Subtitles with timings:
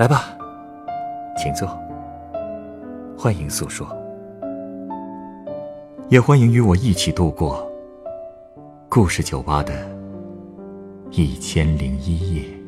[0.00, 0.34] 来吧，
[1.36, 1.68] 请坐。
[3.18, 3.86] 欢迎诉说，
[6.08, 7.70] 也欢迎与我一起度过
[8.88, 9.74] 故事酒吧的
[11.10, 12.59] 一千零一夜。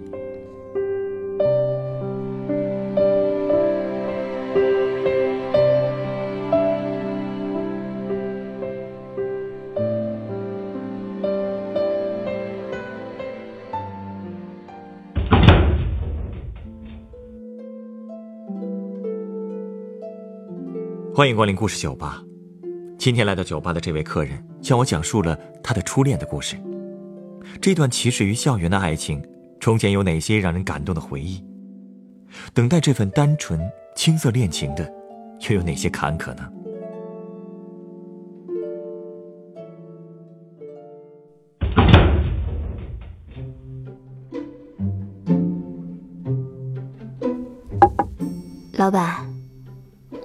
[21.22, 22.20] 欢迎光临故事酒吧。
[22.98, 26.56] 今天来到酒吧的这位客人向我讲述了他的初恋的故事。
[27.60, 29.22] 这段起始于校园的爱情，
[29.60, 31.40] 从前有哪些让人感动的回忆？
[32.52, 33.60] 等待这份单纯
[33.94, 34.92] 青涩恋情的，
[35.48, 36.52] 又有哪些坎坷呢？
[48.72, 49.31] 老板。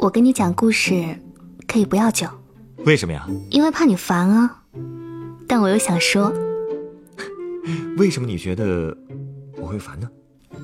[0.07, 1.19] 我跟你讲故事，
[1.67, 2.29] 可以不要酒。
[2.85, 3.27] 为什么呀？
[3.49, 4.63] 因为怕你烦啊。
[5.49, 6.31] 但我又想说，
[7.99, 8.95] 为什么你觉得
[9.57, 10.09] 我会烦呢？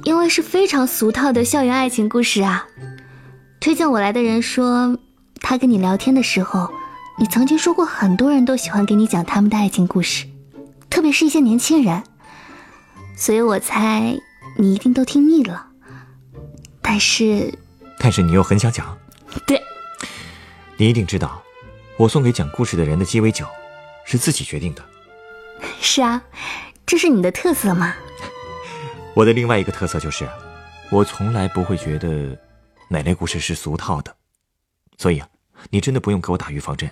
[0.06, 2.66] 因为是非常俗套的校园爱情故事啊。
[3.60, 4.98] 推荐我来的人说，
[5.42, 6.72] 他跟你聊天的时候，
[7.20, 10.26] 你曾经说过很多人都喜欢给你讲他们的爱情故事，
[10.90, 12.02] 特别是一些年轻人。
[13.18, 14.18] 所以我猜
[14.58, 15.68] 你一定都听腻了。
[16.82, 17.54] 但是，
[18.00, 18.98] 但是你又很想讲。
[19.46, 19.62] 对，
[20.78, 21.44] 你一定知道，
[21.98, 23.46] 我送给讲故事的人的鸡尾酒，
[24.06, 24.84] 是自己决定的。
[25.80, 26.22] 是啊，
[26.86, 27.96] 这是你的特色吗。
[29.14, 30.28] 我的另外一个特色就是，
[30.90, 32.38] 我从来不会觉得
[32.88, 34.16] 哪类故事是俗套的，
[34.98, 35.28] 所以啊，
[35.70, 36.90] 你真的不用给我打预防针。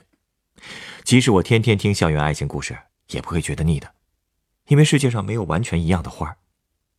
[1.04, 2.78] 即使我天天听校园爱情故事，
[3.10, 3.92] 也不会觉得腻的，
[4.68, 6.38] 因为世界上没有完全一样的花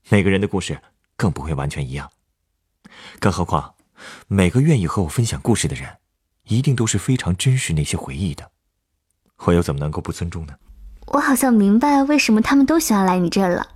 [0.09, 0.81] 每个人的故事
[1.17, 2.11] 更不会完全一样，
[3.21, 3.75] 更何况。
[4.29, 5.89] 每个愿意和我分享故事的人，
[6.45, 8.51] 一定都是非常珍视那些回忆的，
[9.45, 10.55] 我又怎么能够不尊重呢？
[11.07, 13.69] 我好像明白为什么他们都喜欢来你这儿了。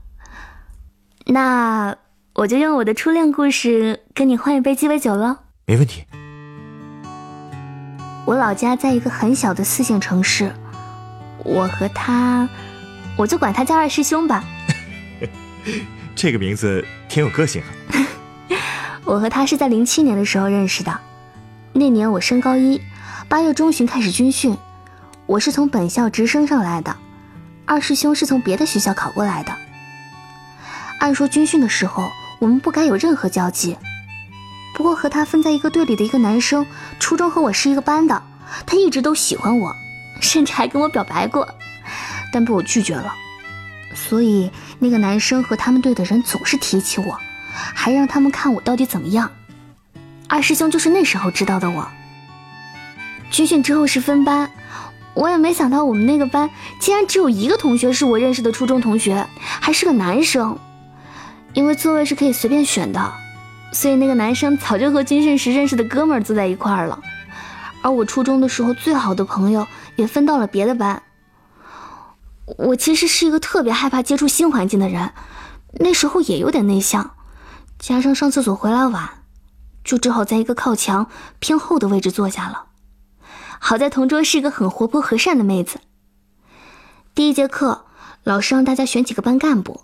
[1.27, 1.97] 那
[2.35, 5.39] 我就用我的初恋故事跟你换一杯鸡尾酒喽。
[5.67, 6.05] 没问题。
[8.25, 10.55] 我老家在一个很小的四线城市，
[11.45, 12.49] 我和他，
[13.17, 14.45] 我就管他叫二师兄吧。
[16.15, 17.69] 这个名字挺有个性啊。
[19.07, 20.99] 我和他是在零七年的时候认识的，
[21.73, 22.83] 那年我升高一，
[23.29, 24.57] 八月中旬开始军训，
[25.27, 26.97] 我是从本校直升上来的，
[27.65, 29.53] 二师兄是从别的学校考过来的。
[30.99, 33.77] 按说军训的时候我们不该有任何交集，
[34.75, 36.67] 不过和他分在一个队里的一个男生，
[36.99, 38.21] 初中和我是一个班的，
[38.67, 39.73] 他一直都喜欢我，
[40.21, 41.47] 甚至还跟我表白过，
[42.33, 43.15] 但被我拒绝了，
[43.95, 44.51] 所以
[44.81, 47.17] 那个男生和他们队的人总是提起我。
[47.75, 49.31] 还让他们看我到底怎么样。
[50.29, 51.89] 二师兄就是那时候知道的我。
[53.31, 54.51] 军训之后是分班，
[55.15, 56.51] 我也没想到我们那个班
[56.81, 60.59] 竟然只有一个同学是我认识的初中同学，还是个男生。
[61.55, 63.13] 因为座位是可以随便选的，
[63.73, 67.01] 所以那个男生早就和军训时认识的哥们儿坐在一块儿了。
[67.83, 69.67] 而我初中的时候最好的朋友
[69.97, 71.03] 也分到了别的班。
[72.59, 75.13] 我其实是一个特别害怕接触新环境的人，
[75.81, 77.16] 那时候也有点内向。
[77.79, 79.25] 加上上厕所回来晚，
[79.85, 82.67] 就只好在一个靠墙偏后的位置坐下了。
[83.59, 85.81] 好在同桌是一个很活泼和善的妹子。
[87.15, 87.87] 第一节课，
[88.25, 89.83] 老师让大家选几个班干部，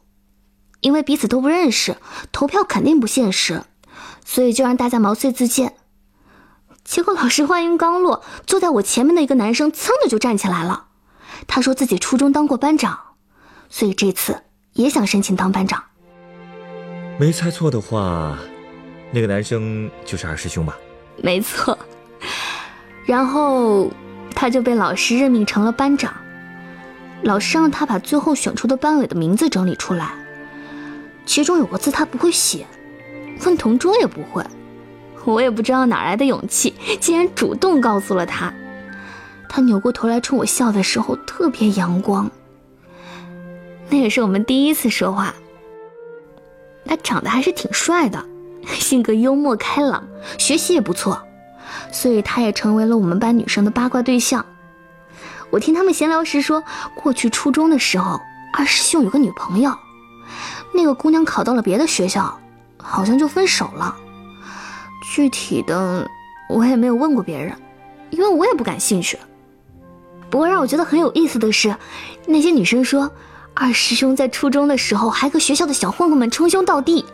[0.81, 1.97] 因为彼此都不认识，
[2.33, 3.65] 投票肯定不现实，
[4.25, 5.77] 所以就让大家毛遂自荐。
[6.85, 10.89] 结果老师话音刚落，坐在我前面的一个男生噌的就站起来了，
[11.47, 12.99] 他说自己初中当过班长，
[13.71, 14.43] 所以这次
[14.73, 15.85] 也想申请当班长。
[17.19, 18.39] 没猜错的话，
[19.13, 20.77] 那个男生就是二师兄吧？
[21.23, 21.79] 没错。
[23.07, 23.91] 然后
[24.35, 26.13] 他就被老师任命成了班长。
[27.23, 30.13] 老师让他把最后选出的班委的名字整理出来，
[31.25, 32.67] 其中有个字他不会写，
[33.45, 34.45] 问同桌也不会。
[35.25, 38.53] 我也不知道哪来的勇气，竟然主动告诉了他。
[39.49, 42.29] 他扭过头来冲我笑的时候特别阳光。
[43.89, 45.33] 那也是我们第一次说话。
[46.85, 48.25] 他长得还是挺帅的，
[48.67, 50.05] 性格幽默开朗，
[50.39, 51.23] 学习也不错，
[51.91, 54.45] 所以他也成为了我们班女生的八卦对象。
[55.51, 56.63] 我听他们闲聊时说，
[56.95, 58.21] 过去初中的时候，
[58.53, 59.77] 二师兄有个女朋友，
[60.75, 62.39] 那个姑娘考到了别的学校，
[62.77, 63.97] 好像就分手了。
[65.15, 66.09] 具体的
[66.49, 67.55] 我也没有问过别人，
[68.11, 69.19] 因为我也不感兴趣。
[70.31, 71.77] 不过让我觉得很有意思的是，
[72.27, 73.11] 那些女生说。
[73.55, 77.05] 二师兄在初中的时候还和学校的小混混们称兄道弟，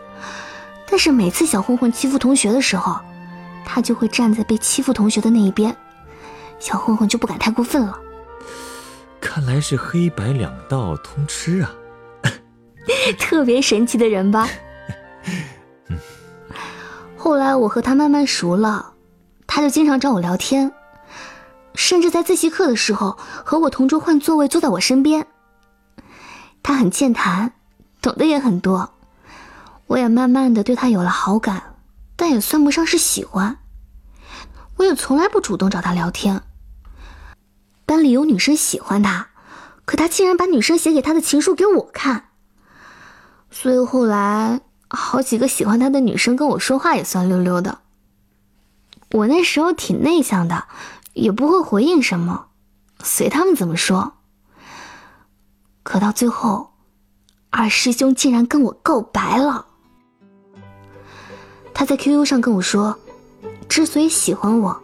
[0.88, 2.99] 但是每次小混混欺负同学的时候，
[3.64, 5.76] 他就会站在被欺负同学的那一边，
[6.58, 7.99] 小混混就不敢太过分了。
[9.20, 11.75] 看来是黑白两道通吃啊，
[13.19, 14.49] 特别神奇的人吧？
[17.19, 18.93] 后来我和他慢慢熟了，
[19.46, 20.73] 他就经常找我聊天，
[21.75, 25.26] 甚至在自习课的时候和我同桌换座位，坐在我身边。
[26.69, 27.55] 他很健谈，
[28.03, 28.93] 懂得也很多，
[29.87, 31.62] 我也慢慢的对他有了好感，
[32.15, 33.56] 但也算不上是喜欢。
[34.76, 36.43] 我也从来不主动找他聊天。
[37.87, 39.29] 班里有女生喜欢他，
[39.87, 42.29] 可他竟然把女生写给他的情书给我看，
[43.50, 44.61] 所以后来。
[44.91, 47.79] 好几个喜欢他的女生跟我说话也酸溜溜的。
[49.12, 50.65] 我那时候挺内向的，
[51.15, 52.49] 也不会回应什么，
[53.03, 54.18] 随他们怎么说。
[55.88, 56.69] 可到最后，
[57.49, 59.64] 二师兄竟然跟我告白了。
[61.73, 62.94] 他在 QQ 上跟我说，
[63.70, 64.79] 之所以喜欢我，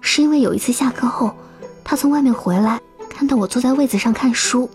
[0.00, 1.34] 是因为有一次下课后，
[1.82, 4.70] 他从外面回来，看到我坐在位子上看书。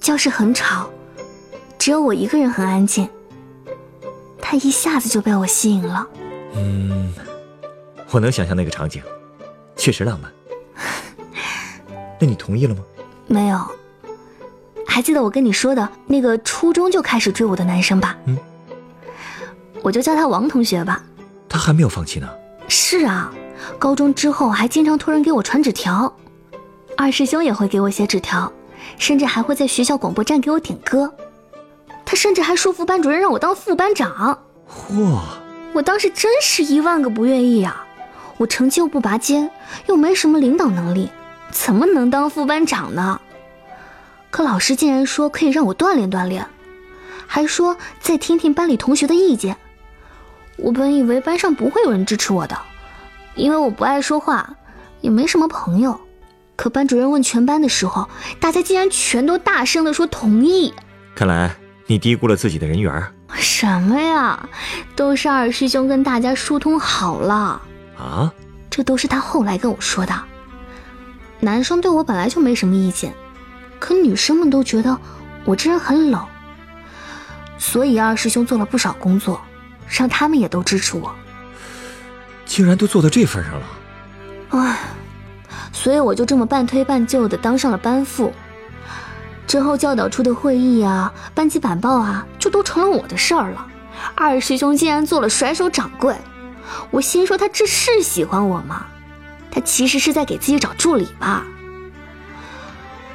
[0.00, 0.90] 教室很吵，
[1.78, 3.08] 只有我一个人很安静。
[4.40, 6.08] 他一下子就被我吸引了。
[6.56, 7.14] 嗯，
[8.10, 9.00] 我能想象那个场景，
[9.76, 10.32] 确实浪漫。
[12.18, 12.82] 那你同意了吗？
[13.28, 13.64] 没有。
[14.94, 18.16] 还记得我跟你说的那个初中就开始追我的男生吧？
[18.26, 18.38] 嗯。
[19.82, 21.02] 我就叫他王同学吧。
[21.48, 22.30] 他还没有放弃呢。
[22.68, 23.32] 是啊，
[23.76, 26.14] 高中之后还经常托人给我传纸条，
[26.96, 28.52] 二师兄也会给我写纸条，
[28.96, 31.12] 甚至还会在学校广播站给我点歌。
[32.04, 34.38] 他甚至还说服班主任让我当副班长。
[34.70, 35.18] 嚯！
[35.72, 37.84] 我当时真是一万个不愿意啊！
[38.36, 39.50] 我成绩又不拔尖，
[39.88, 41.10] 又没什么领导能力，
[41.50, 43.20] 怎么能当副班长呢？
[44.34, 46.44] 可老师竟然说可以让我锻炼锻炼，
[47.24, 49.56] 还说再听听班里同学的意见。
[50.56, 52.58] 我本以为班上不会有人支持我的，
[53.36, 54.56] 因为我不爱说话，
[55.00, 56.00] 也没什么朋友。
[56.56, 58.08] 可班主任问全班的时候，
[58.40, 60.74] 大家竟然全都大声的说同意。
[61.14, 61.54] 看来。
[61.86, 64.48] 你低估了自己的人缘什么呀？
[64.96, 67.62] 都是二师兄跟大家疏通好了
[67.96, 68.32] 啊！
[68.68, 70.20] 这都是他后来跟我说的。
[71.38, 73.14] 男生对我本来就没什么意见，
[73.84, 74.98] 可女生们都觉得
[75.44, 76.26] 我这人很冷，
[77.58, 79.38] 所以二师兄做了不少工作，
[79.86, 81.14] 让他们也都支持我。
[82.46, 83.66] 竟然都做到这份上了！
[84.48, 84.78] 唉，
[85.70, 88.32] 所以我就这么半推半就的当上了班副。
[89.46, 93.66] 之后教导处的会议啊，班级板报啊，就都成了我的事儿了。
[94.14, 96.16] 二师兄竟然做了甩手掌柜，
[96.90, 98.86] 我心说他这是喜欢我吗？
[99.50, 101.44] 他其实是在给自己找助理吧。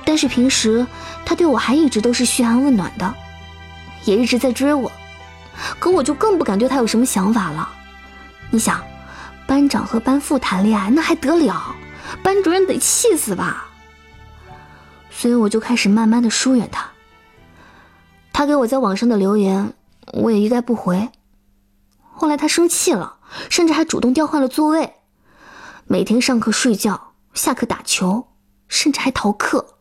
[0.10, 0.88] 但是平时
[1.24, 3.14] 他对我还一直都是嘘寒问暖的，
[4.06, 4.92] 也一直在追我，
[5.78, 7.70] 可我就更不敢对他有什么想法了。
[8.50, 8.84] 你想，
[9.46, 11.76] 班长和班副谈恋爱那还得了？
[12.24, 13.68] 班主任得气死吧？
[15.12, 16.90] 所以我就开始慢慢的疏远他。
[18.34, 19.76] 他给我在网上的留言，
[20.14, 21.08] 我也一概不回。
[22.02, 23.18] 后来他生气了，
[23.52, 24.92] 甚至还主动调换了座位，
[25.86, 28.30] 每天上课睡觉，下课打球，
[28.68, 29.76] 甚至还逃课。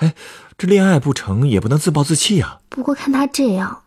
[0.00, 0.14] 哎，
[0.58, 2.58] 这恋爱不成也不能自暴自弃呀。
[2.68, 3.82] 不过看他这样，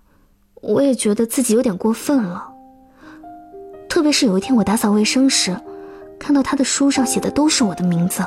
[0.61, 2.49] 我也觉得自己有点过分了。
[3.89, 5.55] 特别是有一天我打扫卫生时，
[6.19, 8.25] 看到他的书上写的都是我的名字。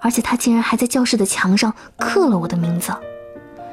[0.00, 2.92] 而且他竟然还在教室的墙上刻了我的名字，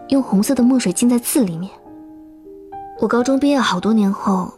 [0.07, 1.72] 用红色的墨水浸在字里面。
[3.00, 4.53] 我高中毕业好多年后，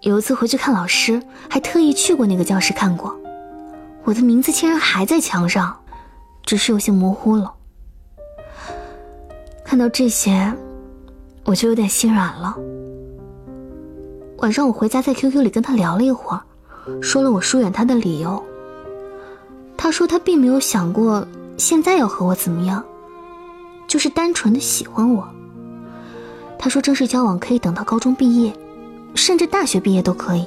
[0.00, 3.18] 有一次回去看老师，还特意去过那个教室看过，
[4.04, 5.76] 我的名字竟然还在墙上，
[6.44, 7.52] 只是有些模糊了。
[9.66, 10.54] 看到这些，
[11.44, 12.56] 我就有点心软了。
[14.38, 18.40] 晚上我回家在 QQ 里跟他聊了一会儿，说了我疏远他的理由。
[19.76, 22.82] 他说他并没有想过现在要和我怎么样，
[23.88, 25.28] 就是单纯的喜欢我。
[26.56, 28.56] 他说正式交往可以等到高中毕业，
[29.16, 30.46] 甚至大学毕业都可以。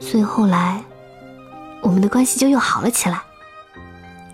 [0.00, 0.82] 所以后来，
[1.82, 3.22] 我们的关系就又好了起来。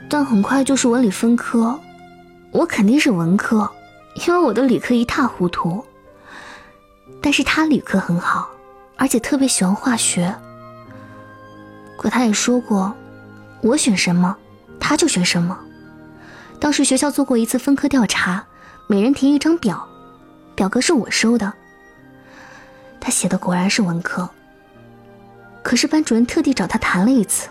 [0.08, 1.78] 但很快就是文理分科，
[2.54, 3.68] 我肯定是文科，
[4.26, 5.84] 因为我的理科一塌糊涂。
[7.20, 8.48] 但是他理科很好，
[8.96, 10.32] 而且特别喜欢化学。
[11.98, 12.94] 可他也说过。
[13.60, 14.36] 我选什么，
[14.78, 15.58] 他就选什么。
[16.60, 18.44] 当时学校做过一次分科调查，
[18.86, 19.88] 每人填一张表，
[20.54, 21.52] 表格是我收的。
[23.00, 24.28] 他写的果然是文科。
[25.62, 27.48] 可是班主任特地找他谈了一次，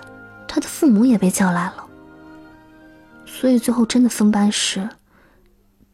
[0.48, 1.84] 他的父母也被叫来了。
[3.36, 4.88] 所以最后真的分班时，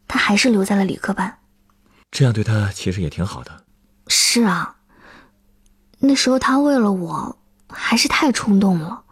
[0.08, 1.38] 他还是留在了理科班。
[2.12, 3.64] 这样对他其实也挺好的。
[4.08, 4.76] 是啊，
[6.00, 7.38] 那时候他为了我
[7.70, 9.04] 还是太冲动了，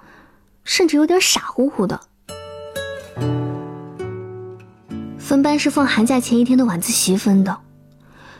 [0.65, 2.01] 甚至有点傻乎乎的。
[5.17, 7.57] 分班是放寒假前一天的晚自习分的，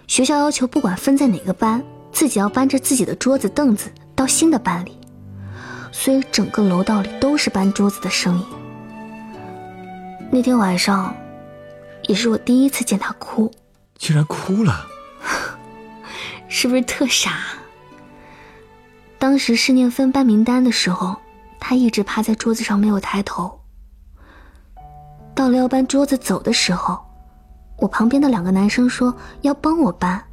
[0.05, 4.99] 学校要求不管分在哪个班，自己要搬着自己的桌子凳子到新的班里，
[5.91, 8.45] 所以整个楼道里都是搬桌子的声音。
[10.29, 11.15] 那天晚上，
[12.03, 13.51] 也是我第一次见他哭，
[13.97, 14.85] 竟然哭了，
[16.47, 17.39] 是不是特傻？
[19.17, 21.15] 当时是念分班名单的时候，
[21.59, 23.59] 他一直趴在桌子上没有抬头。
[25.33, 26.99] 到了要搬桌子走的时候，
[27.77, 30.23] 我旁边的两个男生说要帮我搬，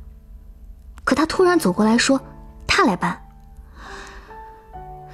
[1.04, 2.20] 可他突然走过来说
[2.66, 3.18] 他来搬。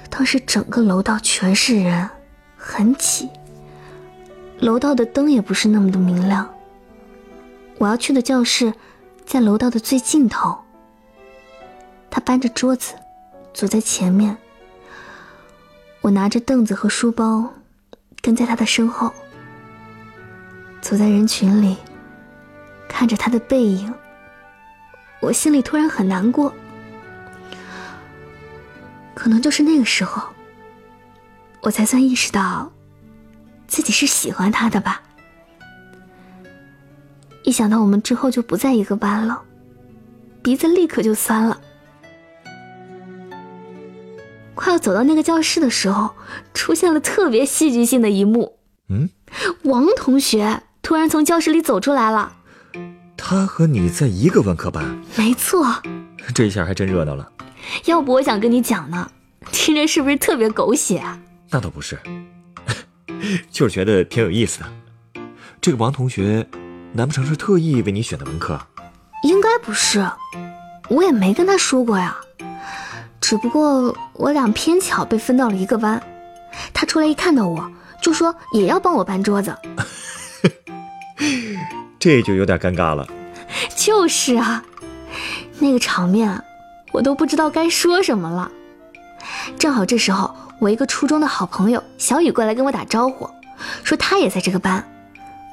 [0.09, 2.09] 当时整个楼道全是人，
[2.57, 3.29] 很挤，
[4.61, 6.47] 楼道的灯也不是那么的明亮。
[7.79, 8.71] 我要去的教室
[9.25, 10.55] 在楼道的最尽头，
[12.11, 12.93] 他搬着桌子
[13.55, 14.37] 走在前面，
[16.01, 17.51] 我拿着凳子和书包
[18.21, 19.11] 跟在他的身后。
[20.79, 21.77] 走在人群里，
[22.87, 23.91] 看着他的背影，
[25.21, 26.53] 我心里突然很难过。
[29.15, 30.21] 可能就是那个时候，
[31.61, 32.71] 我才算意识到
[33.71, 35.01] 自己是喜欢他的吧。
[37.43, 39.41] 一想到我们之后就不在一个班了，
[40.43, 41.57] 鼻子立刻就酸了。
[44.53, 46.13] 快要走到那个教室的时候，
[46.53, 48.59] 出现了特别戏剧性的一幕。
[48.89, 49.09] 嗯，
[49.63, 50.63] 王同学。
[50.83, 52.33] 突然从教室里走出来了，
[53.15, 55.65] 他和你在一个文科班，没错，
[56.33, 57.31] 这一下还真热闹了。
[57.85, 59.09] 要不我想跟你讲呢，
[59.51, 61.01] 听着是不是特别狗血？
[61.51, 61.97] 那倒不是，
[63.51, 64.65] 就是觉得挺有意思的。
[65.59, 66.47] 这个王同学，
[66.93, 68.59] 难不成是特意为你选的文科？
[69.23, 70.05] 应该不是，
[70.89, 72.17] 我也没跟他说过呀。
[73.19, 76.01] 只不过我俩偏巧被分到了一个班，
[76.73, 77.71] 他出来一看到我
[78.01, 79.55] 就说也要帮我搬桌子。
[81.99, 83.07] 这就有点尴尬了，
[83.77, 84.63] 就是啊，
[85.59, 86.43] 那个场面，
[86.91, 88.51] 我都不知道该说什么了。
[89.57, 93.29] 正好这时候，我一个初中的好朋友小雨过来跟我打招呼，
[93.83, 94.83] 说他也在这个班，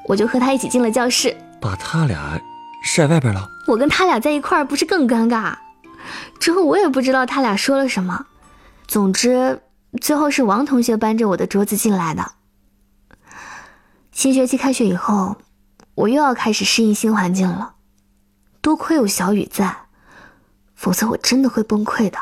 [0.05, 2.39] 我就和他一起进了教室，把他俩
[2.83, 3.47] 晒外边了。
[3.67, 5.53] 我跟他俩在一块儿不是更尴尬？
[6.39, 8.25] 之后我也不知道他俩说了什么，
[8.87, 9.61] 总之
[10.01, 12.31] 最后是王同学搬着我的桌子进来的。
[14.11, 15.37] 新学期开学以后。
[15.95, 17.73] 我又要开始适应新环境了，
[18.61, 19.75] 多亏有小雨在，
[20.73, 22.17] 否则我真的会崩溃的。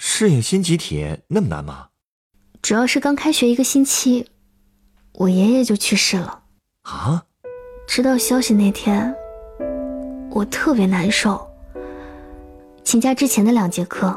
[0.00, 1.88] 适应新集体那么难吗？
[2.62, 4.28] 主要是刚开学一个星期，
[5.12, 6.42] 我爷爷就去世了。
[6.82, 7.24] 啊！
[7.88, 9.12] 知道消息那天，
[10.30, 11.44] 我特别难受。
[12.84, 14.16] 请假之前的两节课，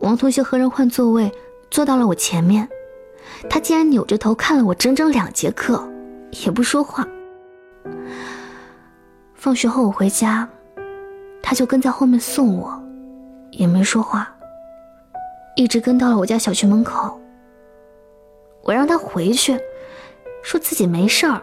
[0.00, 1.32] 王同学和人换座位，
[1.70, 2.68] 坐到了我前面。
[3.48, 5.88] 他竟然扭着头看了我整整两节课，
[6.44, 7.08] 也不说话。
[9.34, 10.46] 放学后我回家，
[11.42, 12.78] 他就跟在后面送我，
[13.52, 14.30] 也没说话，
[15.58, 17.20] 一直跟到了我家小区门口。
[18.62, 19.58] 我让他回去，
[20.40, 21.42] 说自己没事儿，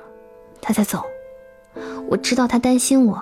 [0.62, 1.03] 他才走。
[2.07, 3.22] 我知道他担心我，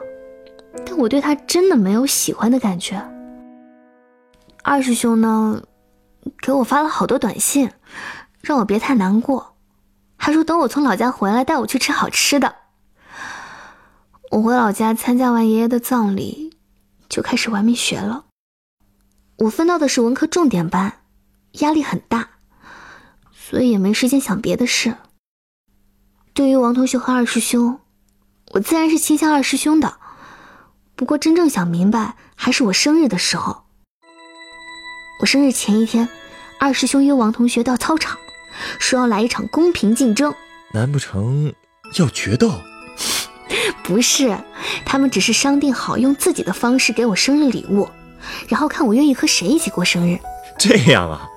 [0.85, 3.03] 但我对他真的没有喜欢的感觉。
[4.61, 5.63] 二师兄呢，
[6.39, 7.71] 给我发了好多短信，
[8.41, 9.55] 让我别太难过，
[10.15, 12.53] 还说等我从老家回来带我去吃好吃的。
[14.29, 16.55] 我回老家参加完爷爷的葬礼，
[17.09, 18.25] 就开始玩命学了。
[19.37, 20.99] 我分到的是文科重点班，
[21.53, 22.29] 压力很大，
[23.33, 24.95] 所以也没时间想别的事。
[26.33, 27.79] 对于王同学和二师兄，
[28.51, 29.97] 我自然是倾向二师兄的。
[30.95, 33.63] 不过真正想明白，还是我生日的时候。
[35.19, 36.07] 我生日前一天，
[36.59, 38.17] 二师兄约王同学到操场，
[38.79, 40.33] 说要来一场公平竞争。
[40.73, 41.53] 难不成
[41.97, 42.61] 要决斗？
[43.83, 44.37] 不是，
[44.85, 47.89] 他们只是商定好用自己的方式给我生日礼物，
[48.47, 50.19] 然后看我愿意和谁一起过生日。
[50.57, 51.27] 这样啊？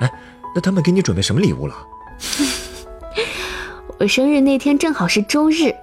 [0.00, 0.12] 哎，
[0.54, 1.74] 那他们给你准备什么礼物了？
[3.98, 5.74] 我生日那天正好是周日，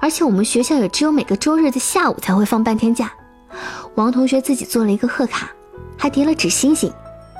[0.00, 3.12] 而且我们学校也只有每个周日的下午才会放半天假。
[3.94, 5.50] 王同学自己做了一个贺卡，
[5.96, 6.92] 还叠了纸星星，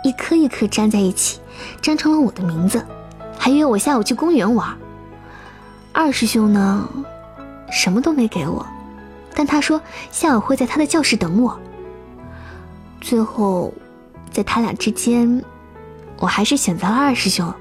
[0.04, 1.40] 一颗一颗粘在一起，
[1.82, 2.84] 粘成了我的名字，
[3.36, 4.76] 还约我下午去公园玩。
[5.92, 6.88] 二师兄呢？
[7.70, 8.64] 什么都没给我，
[9.34, 9.80] 但他说
[10.10, 11.58] 下午会在他的教室等我。
[13.00, 13.72] 最后，
[14.30, 15.42] 在他俩之间，
[16.18, 17.52] 我还是选择了二师兄。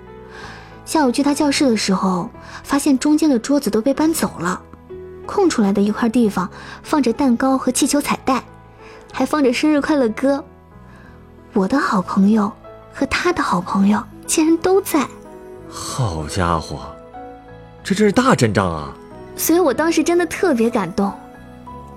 [0.86, 2.30] 下午去他教室的时候，
[2.64, 4.62] 发现中间的桌子都被搬走了，
[5.26, 6.50] 空出来的一块地方
[6.82, 8.44] 放着蛋糕和气球彩带，
[9.12, 10.44] 还放着生日快乐歌。
[11.54, 12.52] 我的好朋友
[12.94, 15.08] 和他的好朋友竟然都在。
[15.70, 16.80] 好家伙，
[17.84, 18.94] 这真是大阵仗啊！
[19.36, 21.12] 所以我当时真的特别感动。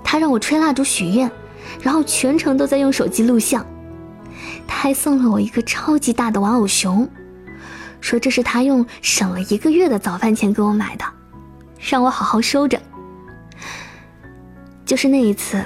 [0.03, 1.31] 他让我吹蜡烛许愿，
[1.79, 3.65] 然后全程都在用手机录像。
[4.67, 7.07] 他还送了我一个超级大的玩偶熊，
[7.99, 11.05] 说这是他用省了一个月的早饭钱给我买的，
[11.79, 12.81] 让我好好收着。
[14.85, 15.63] 就是那一次，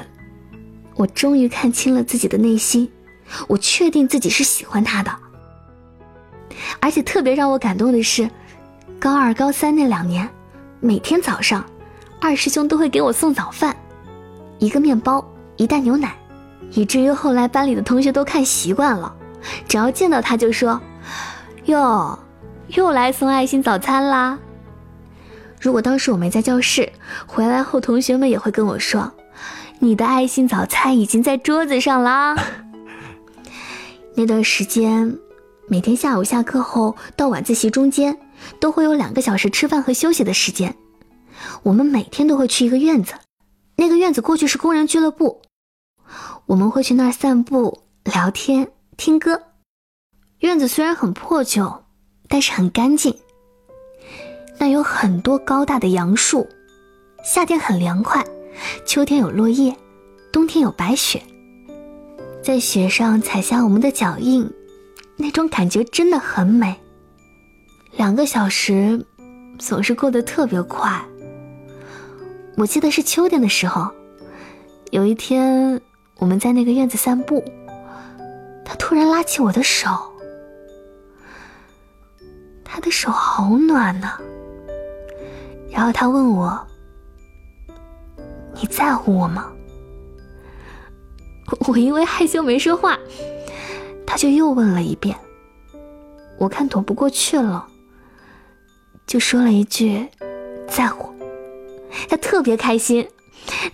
[0.96, 2.90] 我终于看清了自己的内心，
[3.48, 5.16] 我确定自己是喜欢他的。
[6.80, 8.30] 而且特别让我感动的是，
[9.00, 10.30] 高二、高三那两年，
[10.80, 11.66] 每天早上，
[12.22, 13.76] 二师兄都会给我送早饭，
[14.60, 15.26] 一个面包，
[15.58, 16.16] 一袋牛奶，
[16.72, 19.14] 以至于后来班里的同学都看习惯了，
[19.68, 20.80] 只要见到他就说
[21.66, 22.18] ：“哟，
[22.70, 24.38] 又来送爱心早餐啦。”
[25.60, 26.92] 如果当时我没在教室，
[27.26, 29.12] 回来后同学们也会跟我说
[29.80, 32.36] ：“你的爱心早餐已经在桌子上啦。
[34.16, 35.18] ”那段时间。
[35.68, 38.16] 每天下午下课后到晚自习中间，
[38.60, 40.76] 都会有两个小时吃饭和休息的时间。
[41.64, 43.16] 我们每天都会去一个院子，
[43.76, 45.42] 那个院子过去是工人俱乐部，
[46.48, 49.42] 我们会去那儿散步、聊天、听歌。
[50.40, 51.84] 院子虽然很破旧，
[52.28, 53.16] 但是很干净。
[54.60, 56.48] 那有很多高大的杨树，
[57.24, 58.24] 夏天很凉快，
[58.86, 59.76] 秋天有落叶，
[60.32, 61.22] 冬天有白雪，
[62.44, 64.50] 在雪上踩下我们的脚印。
[65.18, 66.76] 那种感觉真的很美。
[67.94, 69.04] 两个小时
[69.58, 71.04] 总是过得特别快。
[72.58, 73.90] 我记得是秋天的时候，
[74.92, 75.82] 有一天
[76.18, 77.44] 我们在那个院子散步，
[78.64, 79.90] 他突然拉起我的手，
[82.64, 84.10] 他的手好暖呢。
[85.70, 86.66] 然后他问我
[88.60, 89.52] ：“你在乎我吗？”
[91.68, 92.98] 我因为害羞没说话。
[94.08, 95.18] 他就又问了一遍，
[96.38, 97.68] 我看躲不过去了，
[99.06, 100.08] 就说了一句
[100.70, 101.14] “在乎”，
[102.08, 103.06] 他特别开心，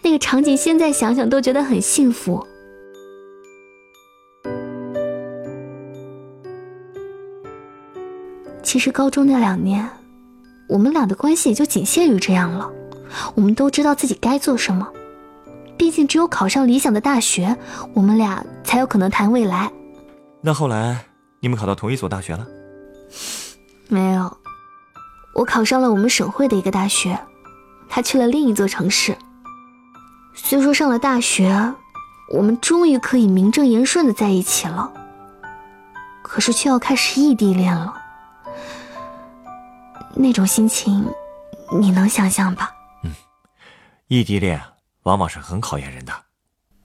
[0.01, 2.45] 那个场景现在想想都觉得很幸福。
[8.63, 9.89] 其实高中那两年，
[10.69, 12.71] 我们俩的关系也就仅限于这样了，
[13.35, 14.87] 我们都知道自己该做什么，
[15.77, 17.57] 毕竟只有考上理想的大学，
[17.93, 19.69] 我们俩才有可能谈未来。
[20.39, 21.05] 那后来
[21.41, 22.47] 你们考到同一所大学了？
[23.89, 24.37] 没有，
[25.35, 27.19] 我考上了我们省会的一个大学，
[27.89, 29.13] 他去了另一座城市。
[30.43, 31.73] 虽说上了大学，
[32.29, 34.91] 我们终于可以名正言顺的在一起了，
[36.21, 37.93] 可是却要开始异地恋了。
[40.13, 41.07] 那种心情，
[41.79, 42.69] 你能想象吧？
[43.03, 43.11] 嗯，
[44.07, 44.61] 异地恋
[45.03, 46.11] 往往是很考验人的。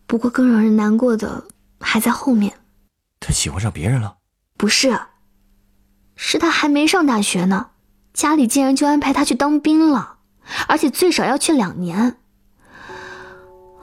[0.07, 1.42] 不过更让人难过的
[1.81, 2.53] 还在后面。
[3.19, 4.19] 他喜欢上别人了？
[4.57, 4.97] 不是，
[6.14, 7.71] 是他还没上大学呢，
[8.12, 10.19] 家里竟然就安排他去当兵了，
[10.69, 12.19] 而且最少要去两年。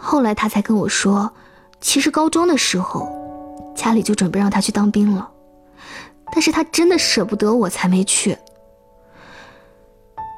[0.03, 1.31] 后来他才跟我说，
[1.79, 3.09] 其实高中的时候，
[3.73, 5.31] 家里就准备让他去当兵了，
[6.33, 8.37] 但是他真的舍不得我才没去。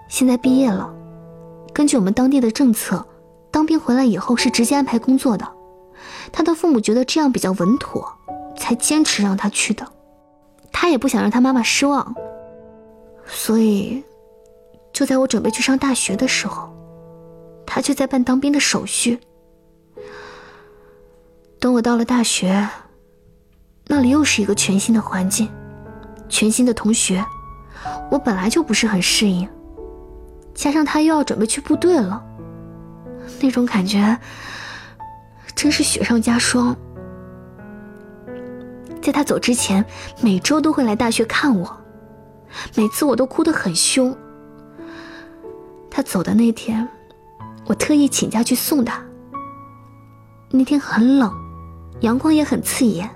[0.07, 0.93] 现在毕业了，
[1.73, 3.03] 根据我们当地的政策，
[3.49, 5.51] 当兵回来以后是直接安排工作的，
[6.31, 8.13] 他的父母觉得这样比较稳妥。
[8.57, 9.85] 才坚持让他去的，
[10.71, 12.15] 他也不想让他妈妈失望，
[13.27, 14.01] 所以，
[14.93, 16.69] 就在我准备去上大学的时候，
[17.65, 19.19] 他却在办当兵的手续。
[21.65, 22.69] 等我到了大学，
[23.87, 25.49] 那里又是一个全新的环境，
[26.29, 27.25] 全新的同学，
[28.11, 29.49] 我本来就不是很适应，
[30.53, 32.23] 加上他又要准备去部队了，
[33.41, 34.15] 那种感觉
[35.55, 36.77] 真是雪上加霜。
[39.01, 39.83] 在他走之前，
[40.21, 41.75] 每周都会来大学看我，
[42.75, 44.15] 每次我都哭得很凶。
[45.89, 46.87] 他走的那天，
[47.65, 49.03] 我特意请假去送他。
[50.51, 51.33] 那天很冷，
[52.01, 53.09] 阳光也很刺眼。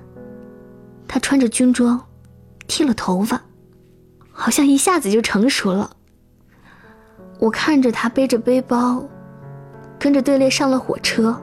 [1.08, 2.00] 他穿着军装，
[2.68, 3.42] 剃了头发，
[4.32, 5.90] 好像一下子就成熟了。
[7.40, 9.04] 我看着他背着背包，
[9.98, 11.40] 跟着队列上了火车。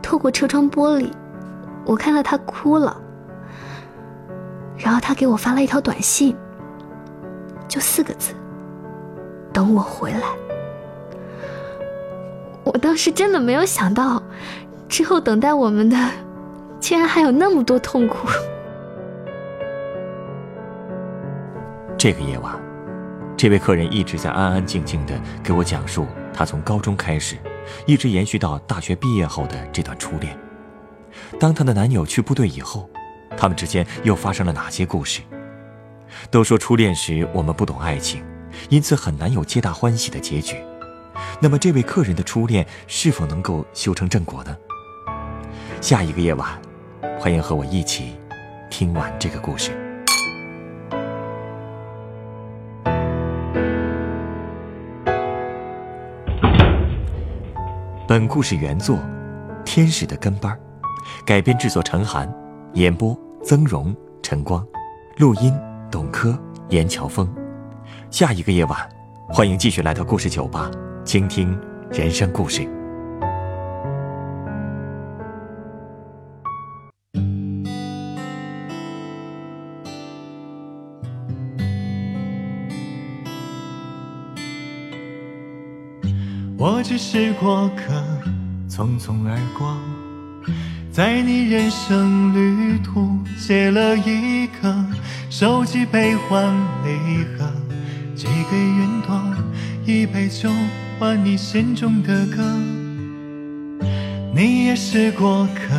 [0.00, 1.10] 透过车窗玻璃，
[1.84, 2.96] 我看到他哭了。
[4.76, 6.36] 然后他给我发了一条短信，
[7.66, 8.32] 就四个字
[9.52, 10.22] ：“等我回来。”
[12.64, 14.22] 我当时真的没有想到，
[14.88, 15.96] 之后等待我们的，
[16.80, 18.26] 竟然还有那么多痛苦。
[21.96, 22.58] 这个夜晚，
[23.36, 27.36] 这位客人一直在安安静静的给我讲述他从高中开始，
[27.86, 30.36] 一直延续到大学毕业后的这段初恋。
[31.38, 32.88] 当她的男友去部队以后，
[33.36, 35.20] 他们之间又发生了哪些故事？
[36.30, 38.24] 都说初恋时我们不懂爱情，
[38.70, 40.56] 因此很难有皆大欢喜的结局。
[41.40, 44.56] 那么，这位客人的初恋是否能够修成正果呢？
[45.80, 46.48] 下一个夜晚，
[47.20, 48.16] 欢迎和我一起
[48.68, 49.70] 听完这个故事。
[58.08, 58.96] 本故事原作
[59.64, 60.52] 《天使的跟班》，
[61.24, 62.32] 改编制作陈寒，
[62.74, 64.66] 演播曾荣、陈光，
[65.18, 65.56] 录音
[65.90, 66.36] 董珂、
[66.70, 67.28] 严乔峰。
[68.10, 68.78] 下一个夜晚，
[69.28, 70.70] 欢迎继续来到故事酒吧，
[71.04, 71.56] 倾听
[71.92, 72.77] 人生故事。
[86.60, 87.94] 我只是过客，
[88.68, 89.76] 匆匆而过，
[90.90, 94.84] 在你人生旅途写了一个
[95.30, 96.52] 手机悲欢
[96.84, 97.48] 离合，
[98.16, 99.16] 寄给云朵
[99.86, 100.50] 一杯酒，
[100.98, 102.42] 换你心中的歌。
[104.34, 105.76] 你也是过客，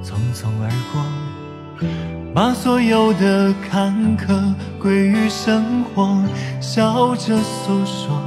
[0.00, 1.86] 匆匆而过，
[2.32, 6.24] 把所有的坎坷归于生活，
[6.60, 8.23] 笑着诉说。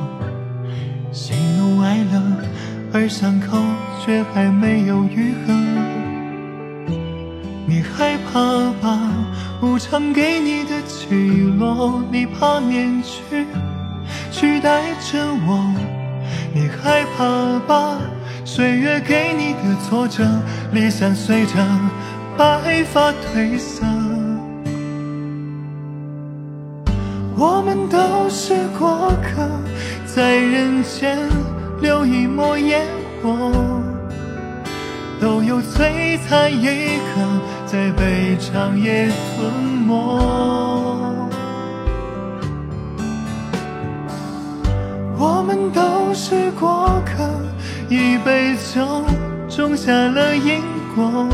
[3.00, 3.60] 而伤口
[4.04, 5.54] 却还没有愈合。
[7.68, 9.00] 你害怕吧，
[9.62, 13.46] 无常给你的起落，你怕面具
[14.32, 15.72] 取代着我。
[16.56, 18.00] 你害怕吧，
[18.44, 20.26] 岁月给你的挫折，
[20.72, 21.54] 理想随着
[22.36, 23.86] 白发褪色。
[27.38, 29.48] 我们都是过客。
[30.04, 31.16] 在人间
[31.80, 32.86] 留一抹烟
[33.22, 33.52] 火，
[35.22, 37.22] 都有璀璨一刻
[37.66, 39.52] 在被长夜吞
[39.86, 39.94] 没。
[45.20, 47.30] 我们都是过客，
[47.90, 49.04] 一杯酒
[49.48, 50.62] 种下了因
[50.96, 51.28] 果。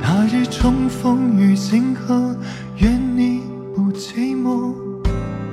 [0.00, 2.36] 那日重逢于星河，
[2.76, 3.42] 愿你
[3.74, 4.74] 不寂寞。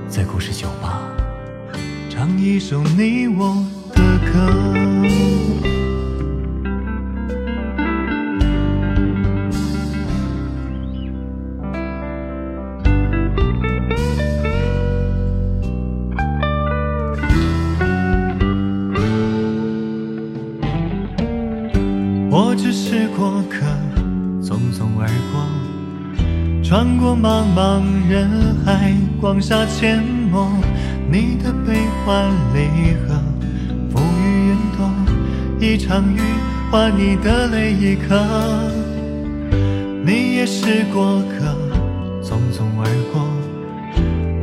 [0.09, 1.20] 在故事酒吧。
[2.21, 4.31] 唱一首你我的歌。
[22.29, 23.65] 我只是过客，
[24.43, 25.43] 匆匆而过，
[26.63, 28.29] 穿过茫茫人
[28.63, 29.99] 海，广厦阡
[30.31, 30.47] 陌。
[31.11, 33.21] 你的悲欢离合，
[33.91, 34.89] 浮于云朵，
[35.59, 36.21] 一场雨
[36.71, 38.17] 换你的泪一颗。
[40.05, 41.53] 你也是过客，
[42.23, 43.27] 匆匆而过，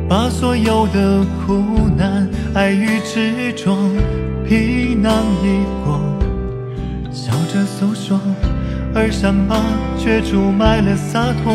[0.07, 3.75] 把所有的苦难、爱与执着
[4.47, 5.99] 皮囊一过，
[7.11, 8.19] 笑着诉说，
[8.93, 9.59] 而伤疤
[9.97, 11.51] 却注满了洒脱。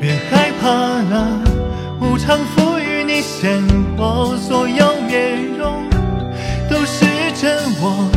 [0.00, 1.44] 别害怕了，
[2.00, 2.75] 无常赋予。
[3.16, 3.62] 你鲜
[3.96, 5.88] 活，所有面容
[6.68, 8.10] 都是真我。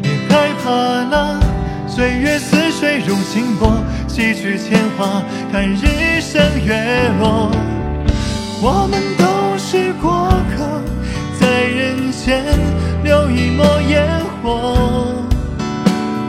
[0.00, 1.40] 别害怕了，
[1.88, 3.68] 岁月似水如清波，
[4.06, 6.72] 洗去铅华，看日升月
[7.18, 7.50] 落。
[8.62, 10.80] 我们都是过客，
[11.40, 12.44] 在人间
[13.02, 14.06] 留一抹烟
[14.40, 15.16] 火，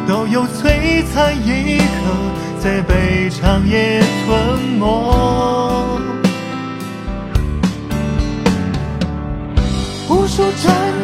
[0.07, 1.83] 都有璀璨一刻，
[2.59, 4.92] 在被长夜吞没。